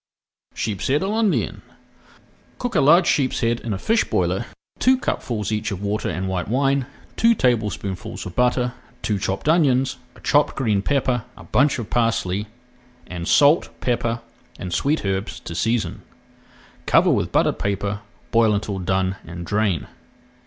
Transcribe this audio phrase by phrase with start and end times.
[0.55, 1.61] SHEEP SHEAD À L'INDIENNE
[2.57, 6.27] Cook a large sheepshead in a fish boiler with two cupfuls each of water and
[6.27, 11.77] white wine, two tablespoonfuls of butter, two chopped onions, a chopped green pepper, a bunch
[11.77, 12.47] of parsley,
[13.05, 14.21] and salt, pepper,
[14.57, 16.01] and sweet herbs to season.
[16.87, 17.99] Cover with buttered paper,
[18.31, 19.85] boil until done and drain.